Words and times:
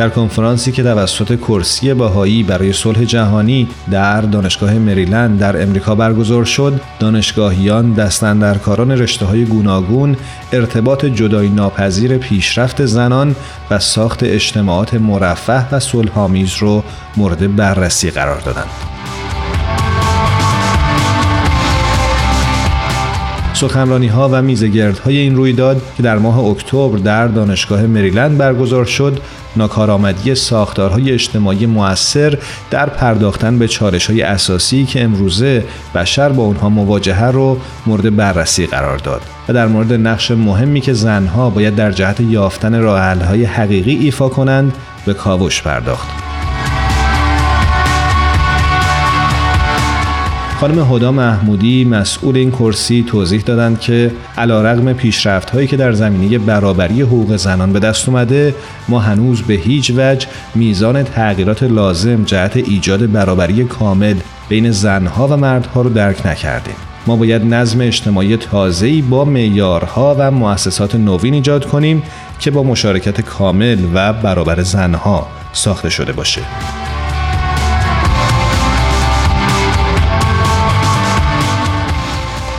در 0.00 0.08
کنفرانسی 0.08 0.72
که 0.72 0.82
توسط 0.82 1.36
کرسی 1.36 1.94
باهایی 1.94 2.42
برای 2.42 2.72
صلح 2.72 3.04
جهانی 3.04 3.68
در 3.90 4.20
دانشگاه 4.20 4.74
مریلند 4.74 5.38
در 5.38 5.62
امریکا 5.62 5.94
برگزار 5.94 6.44
شد 6.44 6.80
دانشگاهیان 6.98 7.92
دستندرکاران 7.92 8.90
رشته 8.90 9.26
های 9.26 9.44
گوناگون 9.44 10.16
ارتباط 10.52 11.04
جدایی 11.04 11.50
ناپذیر 11.50 12.18
پیشرفت 12.18 12.86
زنان 12.86 13.36
و 13.70 13.78
ساخت 13.78 14.22
اجتماعات 14.22 14.94
مرفه 14.94 15.74
و 15.74 15.80
صلحآمیز 15.80 16.56
رو 16.56 16.82
مورد 17.16 17.56
بررسی 17.56 18.10
قرار 18.10 18.40
دادند. 18.40 18.89
سخنرانی 23.60 24.06
ها 24.06 24.28
و 24.32 24.42
میزگرد 24.42 24.98
های 24.98 25.16
این 25.16 25.36
رویداد 25.36 25.82
که 25.96 26.02
در 26.02 26.18
ماه 26.18 26.38
اکتبر 26.38 26.98
در 26.98 27.26
دانشگاه 27.26 27.82
مریلند 27.82 28.38
برگزار 28.38 28.84
شد 28.84 29.20
ناکارآمدی 29.56 30.34
ساختارهای 30.34 31.12
اجتماعی 31.12 31.66
موثر 31.66 32.38
در 32.70 32.86
پرداختن 32.86 33.58
به 33.58 33.68
چالش 33.68 34.06
های 34.06 34.22
اساسی 34.22 34.84
که 34.84 35.04
امروزه 35.04 35.64
بشر 35.94 36.28
با 36.28 36.42
اونها 36.42 36.68
مواجهه 36.68 37.24
رو 37.24 37.58
مورد 37.86 38.16
بررسی 38.16 38.66
قرار 38.66 38.98
داد 38.98 39.22
و 39.48 39.52
در 39.52 39.66
مورد 39.66 39.92
نقش 39.92 40.30
مهمی 40.30 40.80
که 40.80 40.92
زنها 40.92 41.50
باید 41.50 41.76
در 41.76 41.92
جهت 41.92 42.20
یافتن 42.20 42.80
راه 42.80 43.00
حقیقی 43.44 43.94
ایفا 43.94 44.28
کنند 44.28 44.72
به 45.06 45.14
کاوش 45.14 45.62
پرداخت. 45.62 46.29
خانم 50.60 50.94
هدا 50.94 51.12
محمودی 51.12 51.84
مسئول 51.84 52.36
این 52.36 52.50
کرسی 52.50 53.04
توضیح 53.08 53.40
دادند 53.40 53.80
که 53.80 54.10
علیرغم 54.38 54.92
پیشرفت 54.92 55.50
هایی 55.50 55.66
که 55.66 55.76
در 55.76 55.92
زمینه 55.92 56.38
برابری 56.38 57.02
حقوق 57.02 57.36
زنان 57.36 57.72
به 57.72 57.78
دست 57.78 58.08
اومده 58.08 58.54
ما 58.88 58.98
هنوز 58.98 59.42
به 59.42 59.54
هیچ 59.54 59.92
وجه 59.96 60.28
میزان 60.54 61.02
تغییرات 61.02 61.62
لازم 61.62 62.24
جهت 62.24 62.56
ایجاد 62.56 63.12
برابری 63.12 63.64
کامل 63.64 64.14
بین 64.48 64.70
زنها 64.70 65.28
و 65.28 65.36
مردها 65.36 65.82
رو 65.82 65.90
درک 65.90 66.26
نکردیم 66.26 66.76
ما 67.06 67.16
باید 67.16 67.54
نظم 67.54 67.80
اجتماعی 67.80 68.36
تازه‌ای 68.36 69.02
با 69.02 69.24
معیارها 69.24 70.16
و 70.18 70.30
مؤسسات 70.30 70.94
نوین 70.94 71.34
ایجاد 71.34 71.66
کنیم 71.66 72.02
که 72.38 72.50
با 72.50 72.62
مشارکت 72.62 73.20
کامل 73.20 73.78
و 73.94 74.12
برابر 74.12 74.62
زنها 74.62 75.26
ساخته 75.52 75.90
شده 75.90 76.12
باشه. 76.12 76.40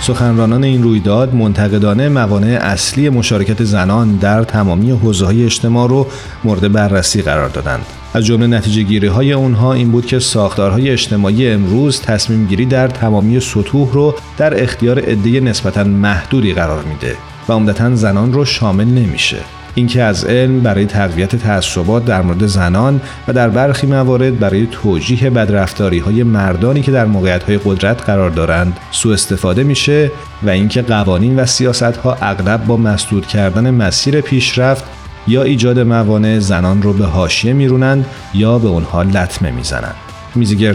سخنرانان 0.00 0.64
این 0.64 0.82
رویداد 0.82 1.34
منتقدانه 1.34 2.08
موانع 2.08 2.58
اصلی 2.62 3.08
مشارکت 3.08 3.64
زنان 3.64 4.16
در 4.16 4.44
تمامی 4.44 4.90
حوزه‌های 4.90 5.44
اجتماع 5.44 5.88
رو 5.88 6.06
مورد 6.44 6.72
بررسی 6.72 7.22
قرار 7.22 7.48
دادند. 7.48 7.86
از 8.14 8.26
جمله 8.26 8.46
نتیجه 8.46 8.82
گیری 8.82 9.06
های 9.06 9.32
اونها 9.32 9.72
این 9.72 9.90
بود 9.90 10.06
که 10.06 10.18
ساختارهای 10.18 10.90
اجتماعی 10.90 11.48
امروز 11.50 12.00
تصمیم 12.00 12.46
گیری 12.46 12.66
در 12.66 12.88
تمامی 12.88 13.40
سطوح 13.40 13.92
رو 13.92 14.14
در 14.38 14.62
اختیار 14.62 14.98
عده 14.98 15.40
نسبتا 15.40 15.84
محدودی 15.84 16.54
قرار 16.54 16.84
میده 16.84 17.16
و 17.48 17.52
عمدتا 17.52 17.94
زنان 17.94 18.32
رو 18.32 18.44
شامل 18.44 18.84
نمیشه. 18.84 19.59
اینکه 19.74 20.02
از 20.02 20.24
علم 20.24 20.60
برای 20.60 20.86
تقویت 20.86 21.36
تعصبات 21.36 22.04
در 22.04 22.22
مورد 22.22 22.46
زنان 22.46 23.00
و 23.28 23.32
در 23.32 23.48
برخی 23.48 23.86
موارد 23.86 24.38
برای 24.38 24.66
توجیه 24.66 25.30
بدرفتاری 25.30 25.98
های 25.98 26.22
مردانی 26.22 26.82
که 26.82 26.92
در 26.92 27.04
موقعیت 27.04 27.42
های 27.42 27.60
قدرت 27.64 28.02
قرار 28.02 28.30
دارند 28.30 28.76
سوء 28.90 29.12
استفاده 29.12 29.62
میشه 29.62 30.10
و 30.42 30.50
اینکه 30.50 30.82
قوانین 30.82 31.38
و 31.38 31.46
سیاست 31.46 31.82
ها 31.82 32.16
اغلب 32.22 32.66
با 32.66 32.76
مسدود 32.76 33.26
کردن 33.26 33.70
مسیر 33.70 34.20
پیشرفت 34.20 34.84
یا 35.28 35.42
ایجاد 35.42 35.78
موانع 35.78 36.38
زنان 36.38 36.82
رو 36.82 36.92
به 36.92 37.06
حاشیه 37.06 37.52
میرونند 37.52 38.06
یا 38.34 38.58
به 38.58 38.68
اونها 38.68 39.02
لطمه 39.02 39.50
می‌زنند. 39.50 39.94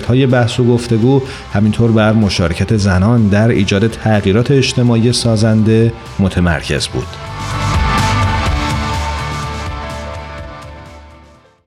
های 0.07 0.25
بحث 0.25 0.59
و 0.59 0.63
گفتگو 0.63 1.21
همینطور 1.53 1.91
بر 1.91 2.13
مشارکت 2.13 2.77
زنان 2.77 3.27
در 3.27 3.47
ایجاد 3.47 3.87
تغییرات 3.87 4.51
اجتماعی 4.51 5.13
سازنده 5.13 5.93
متمرکز 6.19 6.87
بود. 6.87 7.07